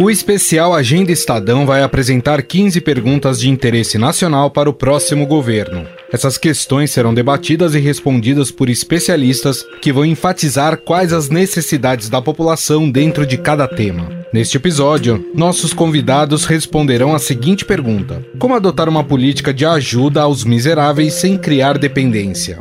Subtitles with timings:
[0.00, 5.86] O especial Agenda Estadão vai apresentar 15 perguntas de interesse nacional para o próximo governo.
[6.12, 12.22] Essas questões serão debatidas e respondidas por especialistas que vão enfatizar quais as necessidades da
[12.22, 14.08] população dentro de cada tema.
[14.32, 20.44] Neste episódio, nossos convidados responderão a seguinte pergunta: Como adotar uma política de ajuda aos
[20.44, 22.60] miseráveis sem criar dependência?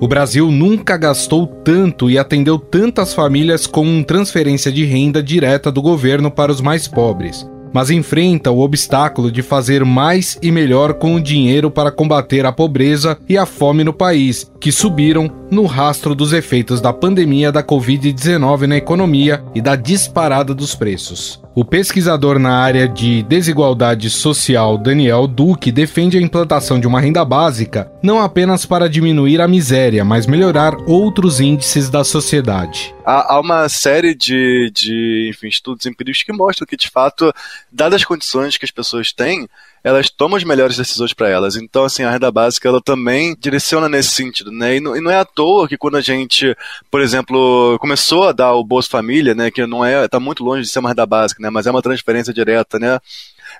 [0.00, 5.82] O Brasil nunca gastou tanto e atendeu tantas famílias com transferência de renda direta do
[5.82, 11.16] governo para os mais pobres, mas enfrenta o obstáculo de fazer mais e melhor com
[11.16, 16.14] o dinheiro para combater a pobreza e a fome no país, que subiram no rastro
[16.14, 21.40] dos efeitos da pandemia da Covid-19 na economia e da disparada dos preços.
[21.54, 27.24] O pesquisador na área de desigualdade social Daniel Duque defende a implantação de uma renda
[27.24, 32.94] básica não apenas para diminuir a miséria, mas melhorar outros índices da sociedade.
[33.04, 37.32] Há, uma série de, de enfim, estudos empíricos que mostram que, de fato,
[37.72, 39.48] dadas as condições que as pessoas têm,
[39.88, 41.56] elas tomam as melhores decisões para elas.
[41.56, 44.76] Então, assim, a renda básica ela também direciona nesse sentido, né?
[44.76, 46.54] E não, e não, é à toa que quando a gente,
[46.90, 50.62] por exemplo, começou a dar o Bolsa Família, né, que não é, tá muito longe
[50.62, 53.00] de ser uma renda básica, né, mas é uma transferência direta, né?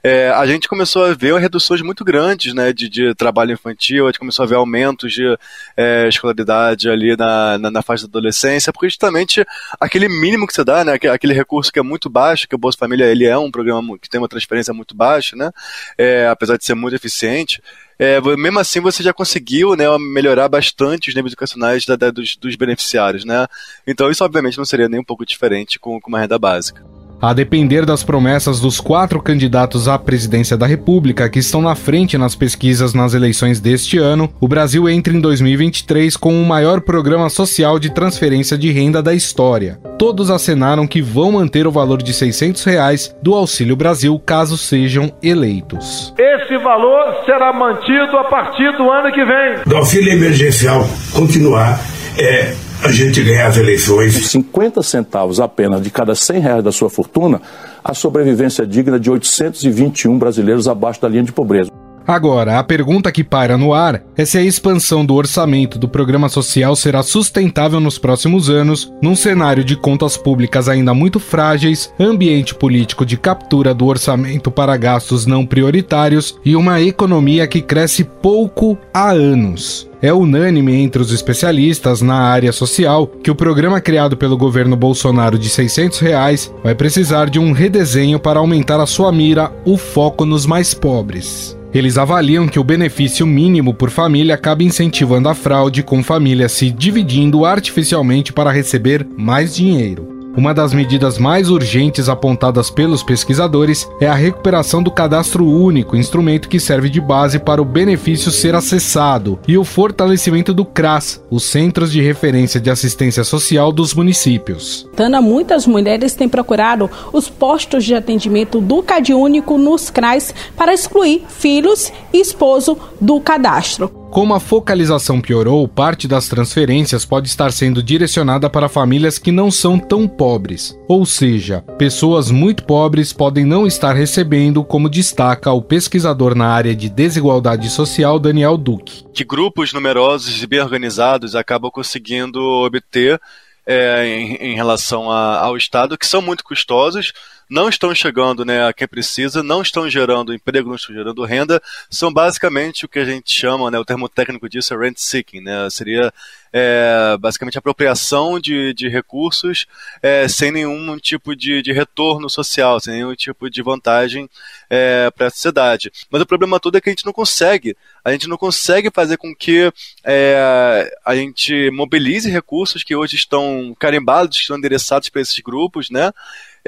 [0.03, 4.08] É, a gente começou a ver reduções muito grandes né, de, de trabalho infantil, a
[4.08, 5.39] gente começou a ver aumentos de
[5.77, 9.44] é, escolaridade ali na, na, na, fase da adolescência, porque justamente
[9.81, 12.78] aquele mínimo que você dá, né, aquele recurso que é muito baixo, que o Bolsa
[12.78, 15.50] Família ele é um programa que tem uma transferência muito baixa, né,
[15.97, 17.62] é, apesar de ser muito eficiente,
[17.98, 22.36] é, mesmo assim você já conseguiu né, melhorar bastante os níveis educacionais da, da, dos,
[22.36, 23.25] dos, beneficiários.
[23.25, 23.47] Né?
[23.86, 26.98] Então isso obviamente não seria nem um pouco diferente com, com uma renda básica.
[27.21, 32.17] A depender das promessas dos quatro candidatos à presidência da República que estão na frente
[32.17, 37.29] nas pesquisas nas eleições deste ano, o Brasil entra em 2023 com o maior programa
[37.29, 39.81] social de transferência de renda da história.
[39.99, 45.13] Todos acenaram que vão manter o valor de 600 reais do Auxílio Brasil caso sejam
[45.21, 46.15] eleitos.
[46.17, 49.57] Esse valor será mantido a partir do ano que vem.
[49.67, 51.81] Do auxílio emergencial continuar
[52.17, 54.15] é a gente ganhar as eleições.
[54.15, 57.41] 50 centavos apenas de cada 100 reais da sua fortuna,
[57.83, 61.78] a sobrevivência digna de 821 brasileiros abaixo da linha de pobreza.
[62.09, 66.31] Agora, a pergunta que paira no ar é se a expansão do orçamento do programa
[66.31, 72.55] social será sustentável nos próximos anos, num cenário de contas públicas ainda muito frágeis, ambiente
[72.55, 78.79] político de captura do orçamento para gastos não prioritários e uma economia que cresce pouco
[78.95, 79.87] há anos.
[80.01, 85.39] É unânime entre os especialistas na área social que o programa criado pelo governo Bolsonaro
[85.39, 90.25] de 600 reais vai precisar de um redesenho para aumentar a sua mira, o foco
[90.25, 91.58] nos mais pobres.
[91.78, 96.72] Eles avaliam que o benefício mínimo por família acaba incentivando a fraude, com famílias se
[96.72, 100.18] dividindo artificialmente para receber mais dinheiro.
[100.38, 106.49] Uma das medidas mais urgentes apontadas pelos pesquisadores é a recuperação do cadastro único, instrumento
[106.49, 111.43] que serve de base para o benefício ser acessado, e o fortalecimento do CRAS, os
[111.43, 114.88] Centros de Referência de Assistência Social dos municípios.
[114.94, 121.25] Tana, muitas mulheres têm procurado os postos de atendimento do CadÚnico nos CRAS para excluir
[121.28, 123.97] filhos e esposo do cadastro.
[124.11, 129.51] Como a focalização piorou, parte das transferências pode estar sendo direcionada para famílias que não
[129.51, 135.61] são tão pobres, ou seja, pessoas muito pobres podem não estar recebendo, como destaca o
[135.61, 139.05] pesquisador na área de desigualdade social Daniel Duque.
[139.13, 143.21] Que grupos numerosos e bem organizados acabam conseguindo obter
[143.67, 147.13] é, em, em, relação a, ao Estado, que são muito custosos,
[147.48, 151.62] não estão chegando né, a quem precisa, não estão gerando emprego, não estão gerando renda,
[151.91, 155.41] são basicamente o que a gente chama, né, o termo técnico disso é rent seeking,
[155.41, 156.12] né, seria
[156.53, 159.66] é, basicamente apropriação de, de recursos
[160.03, 164.28] é, sem nenhum tipo de, de retorno social, sem nenhum tipo de vantagem
[164.70, 165.91] é, para a sociedade.
[166.10, 169.16] Mas o problema todo é que a gente não consegue, a gente não consegue fazer
[169.16, 169.72] com que
[170.04, 176.12] é, a gente mobilize recursos que hoje estão carimbados, estão endereçados para esses grupos, né?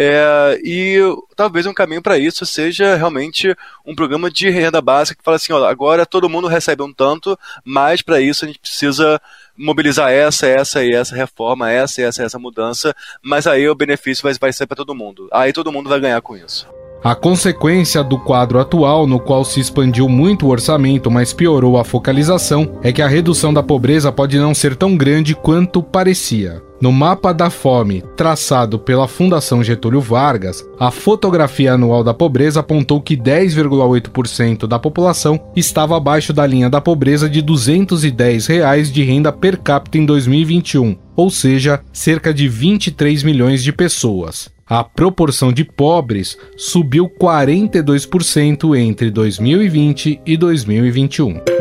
[0.03, 0.99] É, e
[1.37, 3.55] talvez um caminho para isso seja realmente
[3.85, 7.39] um programa de renda básica que fala assim: ó, agora todo mundo recebe um tanto,
[7.63, 9.21] mas para isso a gente precisa
[9.55, 14.23] mobilizar essa, essa e essa reforma, essa e essa essa mudança, mas aí o benefício
[14.23, 15.29] vai, vai ser para todo mundo.
[15.31, 16.67] Aí todo mundo vai ganhar com isso.
[17.05, 21.85] A consequência do quadro atual, no qual se expandiu muito o orçamento, mas piorou a
[21.85, 26.70] focalização, é que a redução da pobreza pode não ser tão grande quanto parecia.
[26.81, 33.03] No mapa da fome, traçado pela Fundação Getúlio Vargas, a fotografia anual da pobreza apontou
[33.03, 39.31] que 10,8% da população estava abaixo da linha da pobreza de 210 reais de renda
[39.31, 44.49] per capita em 2021, ou seja, cerca de 23 milhões de pessoas.
[44.67, 51.60] A proporção de pobres subiu 42% entre 2020 e 2021.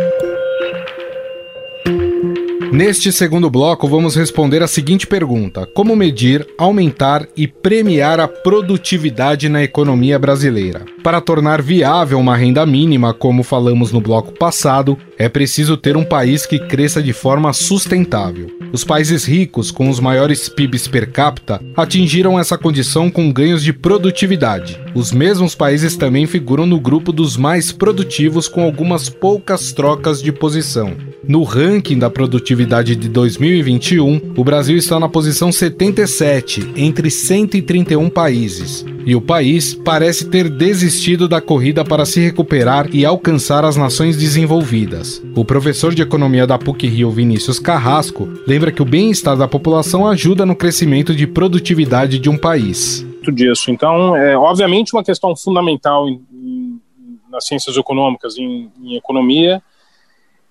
[2.71, 9.49] Neste segundo bloco, vamos responder a seguinte pergunta: Como medir, aumentar e premiar a produtividade
[9.49, 10.85] na economia brasileira?
[11.03, 16.03] Para tornar viável uma renda mínima, como falamos no bloco passado, é preciso ter um
[16.03, 18.59] país que cresça de forma sustentável.
[18.71, 23.73] Os países ricos, com os maiores PIBs per capita, atingiram essa condição com ganhos de
[23.73, 24.79] produtividade.
[24.95, 30.31] Os mesmos países também figuram no grupo dos mais produtivos, com algumas poucas trocas de
[30.31, 30.95] posição.
[31.27, 38.83] No ranking da produtividade de 2021, o Brasil está na posição 77 entre 131 países.
[39.05, 44.17] E o país parece ter desistido da corrida para se recuperar e alcançar as nações
[44.17, 45.21] desenvolvidas.
[45.35, 50.07] O professor de economia da PUC Rio, Vinícius Carrasco, lembra que o bem-estar da população
[50.07, 53.05] ajuda no crescimento de produtividade de um país.
[53.33, 53.69] Disso.
[53.69, 56.81] Então, é obviamente uma questão fundamental em, em,
[57.29, 59.61] nas ciências econômicas, em, em economia,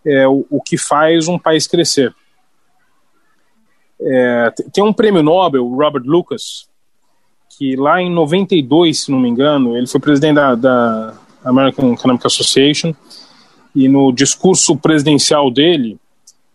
[0.04, 2.14] é o, o, que faz um país crescer.
[4.00, 6.68] É, tem um prêmio Nobel, Robert Lucas,
[7.50, 11.14] que lá em 92, se não me engano, ele foi presidente da, da
[11.44, 12.94] American Economic Association,
[13.74, 15.98] e no discurso presidencial dele,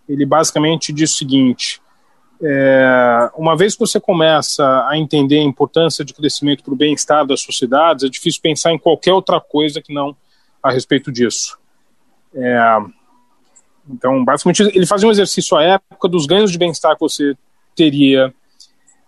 [0.07, 1.81] ele basicamente diz o seguinte:
[2.45, 7.25] é, uma vez que você começa a entender a importância de crescimento para o bem-estar
[7.25, 10.15] das sociedades, é difícil pensar em qualquer outra coisa que não
[10.61, 11.57] a respeito disso.
[12.35, 12.77] É,
[13.89, 17.33] então, basicamente, ele fazia um exercício à época dos ganhos de bem-estar que você
[17.73, 18.33] teria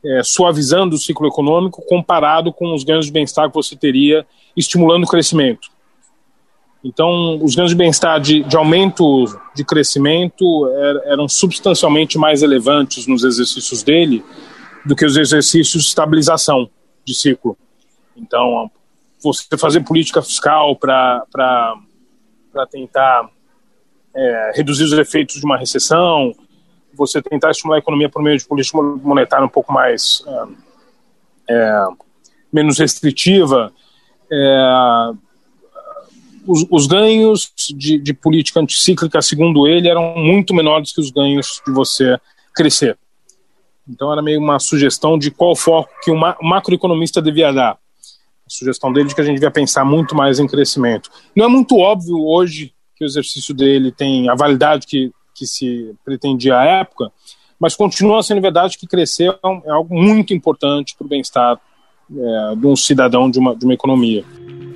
[0.03, 5.03] é, suavizando o ciclo econômico comparado com os ganhos de bem-estar que você teria estimulando
[5.03, 5.69] o crescimento.
[6.87, 13.07] Então, os ganhos de bem-estar de, de, aumento de crescimento er, eram substancialmente mais relevantes
[13.07, 14.23] nos exercícios dele
[14.85, 16.69] do que os exercícios de estabilização
[17.03, 17.57] de ciclo.
[18.15, 18.69] Então,
[19.19, 21.25] você fazer política fiscal para
[22.69, 23.31] tentar
[24.15, 26.35] é, reduzir os efeitos de uma recessão,
[26.93, 30.43] você tentar estimular a economia por meio de política monetária um pouco mais é,
[31.49, 31.87] é,
[32.53, 33.73] menos restritiva,
[34.31, 35.24] é,
[36.47, 41.61] os, os, ganhos de, de, política anticíclica, segundo ele, eram muito menores que os ganhos
[41.65, 42.17] de você
[42.55, 42.97] crescer.
[43.87, 47.73] Então era meio uma sugestão de qual foco que o, ma, o macroeconomista devia dar.
[47.73, 51.09] A sugestão dele de que a gente devia pensar muito mais em crescimento.
[51.35, 55.93] Não é muito óbvio hoje que o exercício dele tem a validade que que se
[56.03, 57.11] pretendia à época,
[57.59, 61.59] mas continua sendo verdade que crescer é, é algo muito importante para o bem-estar
[62.09, 64.23] é, de um cidadão de uma, de uma economia.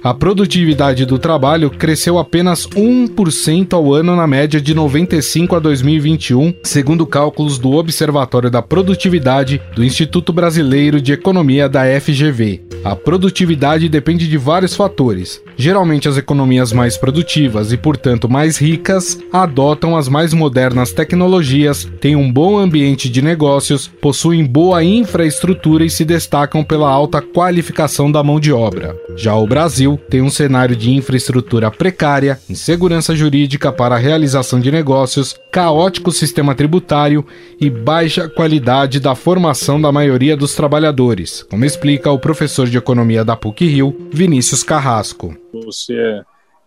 [0.02, 6.54] A produtividade do trabalho cresceu apenas 1% ao ano na média de 95 a 2021,
[6.64, 12.62] segundo cálculos do Observatório da Produtividade do Instituto Brasileiro de Economia da FGV.
[12.82, 15.42] A produtividade depende de vários fatores.
[15.58, 22.16] Geralmente, as economias mais produtivas e, portanto, mais ricas adotam as mais modernas tecnologias, têm
[22.16, 28.24] um bom ambiente de negócios, possuem boa infraestrutura e se destacam pela alta qualificação da
[28.24, 28.96] mão de obra.
[29.18, 34.72] Já o Brasil tem um cenário de infraestrutura precária, insegurança jurídica para a realização de
[34.72, 37.26] negócios, caótico sistema tributário
[37.60, 43.24] e baixa qualidade da formação da maioria dos trabalhadores, como explica o professor de economia
[43.24, 45.36] da PUC Rio, Vinícius Carrasco.
[45.54, 46.22] Você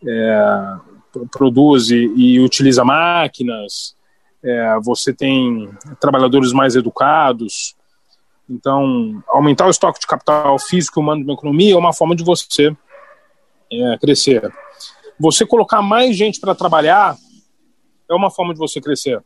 [0.07, 0.65] é,
[1.31, 3.95] produz e, utiliza máquinas,
[4.43, 5.69] é, você tem
[6.01, 7.75] trabalhadores mais educados,
[8.53, 12.77] então, aumentar o estoque de capital físico humano uma economia é uma forma de você
[13.73, 14.53] é, crescer.
[15.19, 17.17] Você colocar mais gente para trabalhar
[18.09, 19.23] é uma forma de você crescer.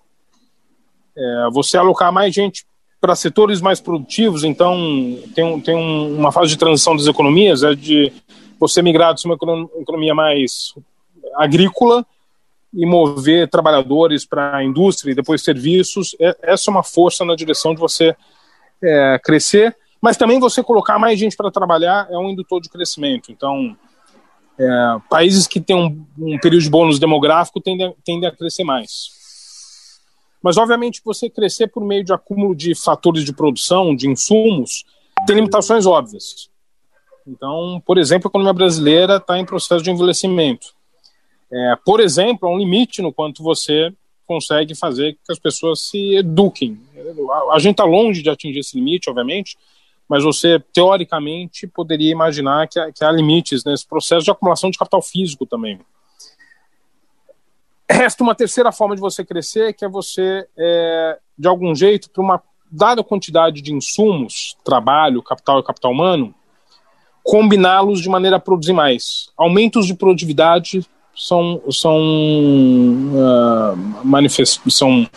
[1.16, 2.64] É, você alocar mais gente
[3.00, 4.76] para setores mais produtivos, então
[5.34, 8.12] tem, tem um, uma fase de transição das economias, é de
[8.58, 10.74] você migrar de uma economia mais
[11.34, 12.04] agrícola
[12.72, 16.16] e mover trabalhadores para a indústria e depois serviços.
[16.20, 18.14] É, essa é uma força na direção de você
[18.82, 23.30] é, crescer, mas também você colocar mais gente para trabalhar é um indutor de crescimento.
[23.30, 23.76] Então,
[24.58, 29.14] é, países que têm um, um, período de bônus demográfico tendem, tendem a crescer mais.
[30.42, 34.84] Mas, obviamente, você crescer por meio de acúmulo de fatores de produção, de insumos,
[35.26, 36.48] tem limitações óbvias.
[37.26, 40.68] Então, por exemplo, a economia brasileira está em processo de envelhecimento.
[41.52, 43.92] É, por exemplo, há um limite no quanto você
[44.26, 46.78] consegue fazer que as pessoas se eduquem.
[47.52, 49.56] A gente está longe de atingir esse limite, obviamente,
[50.08, 55.02] mas você, teoricamente, poderia imaginar que, que há limites nesse processo de acumulação de capital
[55.02, 55.80] físico também.
[57.90, 62.22] Resta uma terceira forma de você crescer, que é você, é, de algum jeito, para
[62.22, 66.34] uma dada quantidade de insumos, trabalho, capital e capital humano,
[67.22, 69.30] combiná-los de maneira a produzir mais.
[69.36, 75.08] Aumentos de produtividade são, são, uh, manifest, são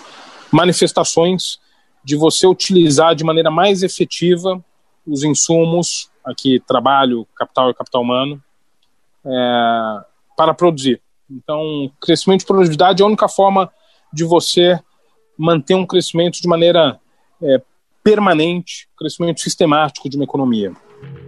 [0.51, 1.59] manifestações
[2.03, 4.63] de você utilizar de maneira mais efetiva
[5.09, 8.41] os insumos, aqui trabalho, capital e capital humano,
[9.25, 9.99] é,
[10.37, 11.01] para produzir.
[11.29, 13.69] Então, crescimento de produtividade é a única forma
[14.13, 14.79] de você
[15.37, 16.99] manter um crescimento de maneira
[17.41, 17.61] é,
[18.03, 20.73] permanente, crescimento sistemático de uma economia.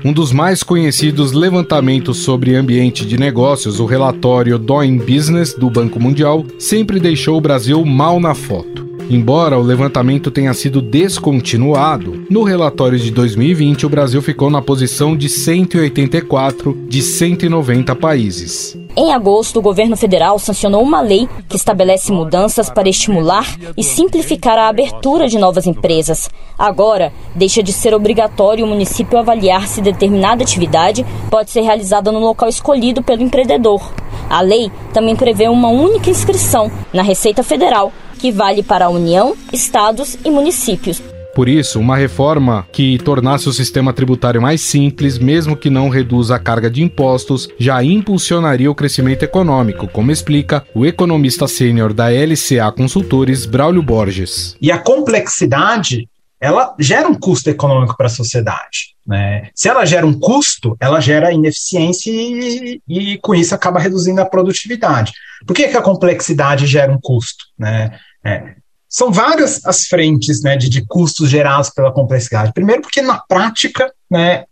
[0.03, 5.99] Um dos mais conhecidos levantamentos sobre ambiente de negócios, o relatório Doing Business do Banco
[5.99, 8.90] Mundial, sempre deixou o Brasil mal na foto.
[9.13, 15.17] Embora o levantamento tenha sido descontinuado, no relatório de 2020 o Brasil ficou na posição
[15.17, 18.77] de 184 de 190 países.
[18.95, 24.57] Em agosto, o governo federal sancionou uma lei que estabelece mudanças para estimular e simplificar
[24.57, 26.29] a abertura de novas empresas.
[26.57, 32.19] Agora, deixa de ser obrigatório o município avaliar se determinada atividade pode ser realizada no
[32.19, 33.91] local escolhido pelo empreendedor.
[34.29, 37.91] A lei também prevê uma única inscrição na Receita Federal,
[38.21, 41.01] que vale para a União, estados e municípios.
[41.33, 46.35] Por isso, uma reforma que tornasse o sistema tributário mais simples, mesmo que não reduza
[46.35, 52.09] a carga de impostos, já impulsionaria o crescimento econômico, como explica o economista sênior da
[52.09, 54.55] LCA Consultores, Braulio Borges.
[54.61, 56.07] E a complexidade
[56.41, 58.95] ela gera um custo econômico para a sociedade.
[59.05, 59.49] Né?
[59.53, 64.25] Se ela gera um custo, ela gera ineficiência e, e, com isso acaba reduzindo a
[64.25, 65.13] produtividade.
[65.45, 67.45] Por que, que a complexidade gera um custo?
[67.57, 67.91] Né?
[68.23, 68.55] É,
[68.91, 72.51] são várias as frentes né, de, de custos gerados pela complexidade.
[72.53, 74.43] Primeiro, porque na prática, né,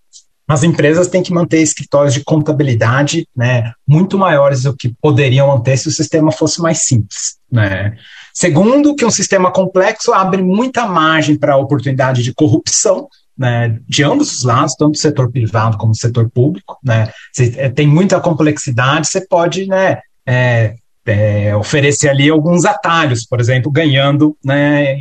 [0.47, 5.77] as empresas têm que manter escritórios de contabilidade né, muito maiores do que poderiam manter
[5.77, 7.37] se o sistema fosse mais simples.
[7.51, 7.95] Né.
[8.33, 13.07] Segundo, que um sistema complexo abre muita margem para a oportunidade de corrupção,
[13.37, 16.79] né, de ambos os lados, tanto do setor privado como do setor público.
[16.83, 17.11] Né.
[17.57, 23.71] É, tem muita complexidade, você pode né, é, é, oferecer ali alguns atalhos, por exemplo,
[23.71, 24.97] ganhando né,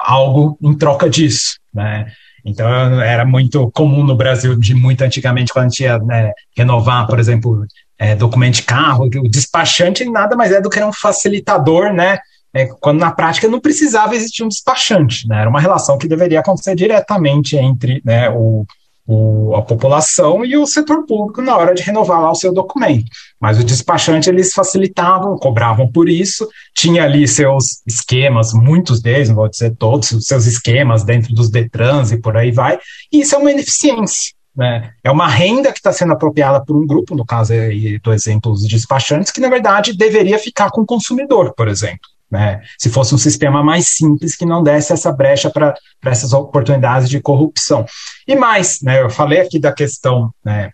[0.00, 1.58] algo em troca disso.
[1.72, 2.06] Né?
[2.44, 2.68] Então,
[3.00, 7.18] era muito comum no Brasil, de muito antigamente, quando a gente ia né, renovar, por
[7.18, 7.66] exemplo,
[7.98, 12.18] é, documento de carro, o despachante nada mais é do que um facilitador, né?
[12.52, 15.40] É, quando na prática não precisava existir um despachante, né?
[15.40, 18.64] Era uma relação que deveria acontecer diretamente entre né, o,
[19.06, 23.04] o, a população e o setor público na hora de renovar lá o seu documento.
[23.40, 29.36] Mas o despachante eles facilitavam, cobravam por isso, tinha ali seus esquemas, muitos deles, não
[29.36, 32.78] vou dizer todos, os seus esquemas dentro dos Detrans e por aí vai,
[33.12, 34.34] e isso é uma ineficiência.
[34.56, 34.92] Né?
[35.02, 38.52] É uma renda que está sendo apropriada por um grupo, no caso aí do exemplo
[38.52, 42.13] dos despachantes, que na verdade deveria ficar com o consumidor, por exemplo.
[42.34, 42.62] Né?
[42.76, 45.72] Se fosse um sistema mais simples que não desse essa brecha para
[46.04, 47.86] essas oportunidades de corrupção.
[48.26, 50.72] E mais, né, eu falei aqui da questão né,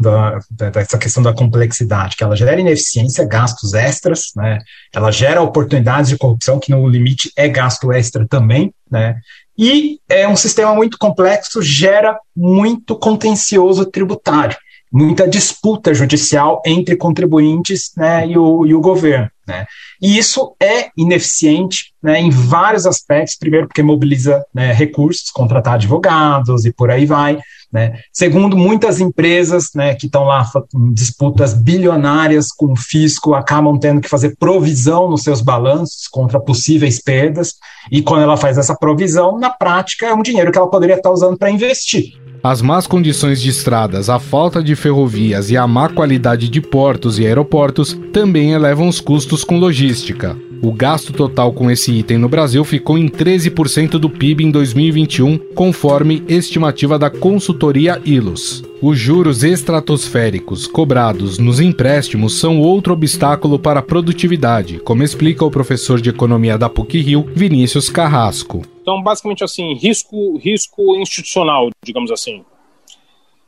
[0.00, 4.58] da, dessa questão da complexidade, que ela gera ineficiência, gastos extras, né?
[4.94, 9.16] Ela gera oportunidades de corrupção, que no limite é gasto extra também, né?
[9.58, 14.56] E é um sistema muito complexo, gera muito contencioso tributário
[14.94, 19.28] muita disputa judicial entre contribuintes né, e, o, e o governo.
[19.44, 19.66] Né?
[20.00, 23.36] E isso é ineficiente né, em vários aspectos.
[23.36, 27.40] Primeiro, porque mobiliza né, recursos, contratar advogados e por aí vai.
[27.72, 27.98] Né?
[28.12, 34.00] Segundo, muitas empresas né, que estão lá em disputas bilionárias com o fisco acabam tendo
[34.00, 37.54] que fazer provisão nos seus balanços contra possíveis perdas.
[37.90, 41.10] E quando ela faz essa provisão, na prática, é um dinheiro que ela poderia estar
[41.10, 42.12] usando para investir.
[42.44, 47.18] As más condições de estradas, a falta de ferrovias e a má qualidade de portos
[47.18, 50.36] e aeroportos também elevam os custos com logística.
[50.60, 55.38] O gasto total com esse item no Brasil ficou em 13% do PIB em 2021,
[55.54, 58.62] conforme estimativa da consultoria Ilus.
[58.82, 65.50] Os juros estratosféricos cobrados nos empréstimos são outro obstáculo para a produtividade, como explica o
[65.50, 68.73] professor de economia da PUC-Rio, Vinícius Carrasco.
[68.84, 72.44] Então, basicamente assim, risco, risco institucional, digamos assim.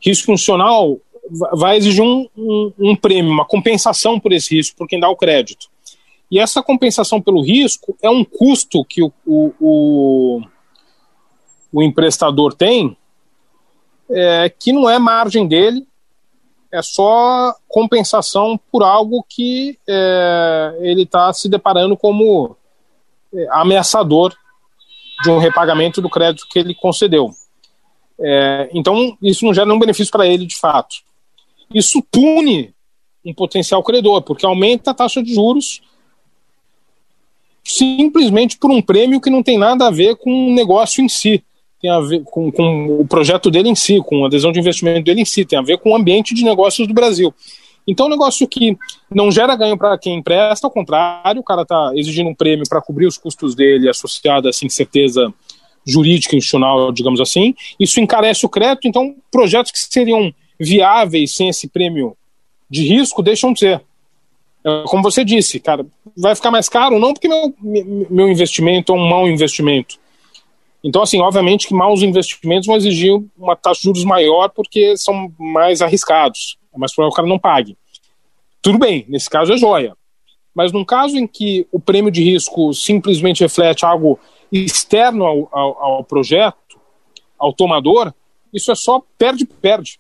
[0.01, 0.99] Risco institucional
[1.53, 5.17] vai exigir um, um, um prêmio, uma compensação por esse risco, por quem dá o
[5.17, 5.69] crédito.
[6.31, 10.41] E essa compensação pelo risco é um custo que o, o, o,
[11.71, 12.97] o emprestador tem,
[14.09, 15.87] é, que não é margem dele,
[16.73, 22.57] é só compensação por algo que é, ele está se deparando como
[23.35, 24.35] é, ameaçador
[25.23, 27.31] de um repagamento do crédito que ele concedeu.
[28.19, 30.97] É, então, isso não gera nenhum benefício para ele de fato.
[31.73, 32.75] Isso pune
[33.25, 35.81] um potencial credor, porque aumenta a taxa de juros
[37.67, 41.43] simplesmente por um prêmio que não tem nada a ver com o negócio em si,
[41.83, 45.05] tem a ver com, com o projeto dele em si, com a adesão de investimento
[45.05, 47.35] dele em si, tem a ver com o ambiente de negócios do Brasil.
[47.87, 48.77] Então, um negócio que
[49.11, 52.83] não gera ganho para quem empresta, ao contrário, o cara está exigindo um prêmio para
[52.83, 55.33] cobrir os custos dele associado a essa incerteza
[55.87, 57.55] jurídica institucional, digamos assim.
[57.79, 62.17] Isso encarece o crédito, então projetos que seriam viáveis sem esse prêmio
[62.69, 63.83] de risco deixam de ser.
[64.65, 67.55] É, como você disse, cara, vai ficar mais caro não porque meu,
[68.11, 69.97] meu investimento é um mau investimento.
[70.83, 75.33] Então, assim, obviamente que maus investimentos vão exigir uma taxa de juros maior porque são
[75.39, 76.59] mais arriscados.
[76.77, 77.77] É mais provável que o cara não pague.
[78.61, 79.97] Tudo bem, nesse caso é joia.
[80.55, 84.19] Mas num caso em que o prêmio de risco simplesmente reflete algo
[84.51, 86.57] externo ao, ao, ao projeto,
[87.39, 88.13] ao tomador,
[88.53, 89.99] isso é só perde-perde.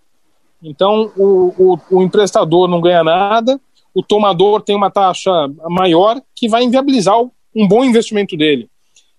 [0.62, 3.60] Então, o, o, o, emprestador não ganha nada,
[3.94, 5.30] o tomador tem uma taxa
[5.68, 7.20] maior que vai inviabilizar
[7.54, 8.68] um bom investimento dele.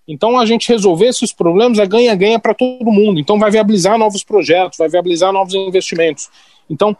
[0.06, 3.20] Então, a gente resolver esses problemas é ganha-ganha para todo mundo.
[3.20, 6.28] Então, vai viabilizar novos projetos, vai viabilizar novos investimentos.
[6.68, 6.96] Então,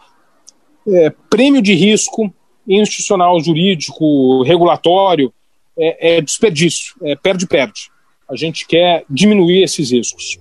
[0.93, 2.33] é, prêmio de risco
[2.67, 5.33] institucional, jurídico, regulatório,
[5.77, 7.89] é, é desperdício, é perde-perde.
[8.29, 10.37] A gente quer diminuir esses riscos.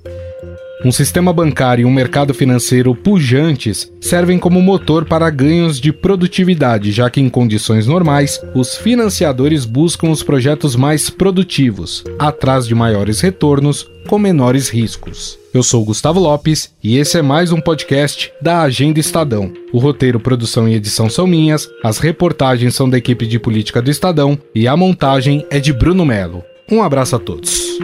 [0.85, 6.93] Um sistema bancário e um mercado financeiro pujantes servem como motor para ganhos de produtividade,
[6.93, 13.21] já que em condições normais, os financiadores buscam os projetos mais produtivos, atrás de maiores
[13.21, 15.37] retornos com menores riscos.
[15.59, 19.53] Eu sou Gustavo Lopes e esse é mais um podcast da Agenda Estadão.
[19.73, 23.91] O roteiro, produção e edição são minhas, as reportagens são da equipe de política do
[23.91, 26.45] Estadão e a montagem é de Bruno Melo.
[26.71, 27.77] Um abraço a todos.